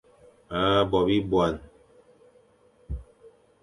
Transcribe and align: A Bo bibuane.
A 0.59 0.61
Bo 0.89 0.99
bibuane. 1.07 1.59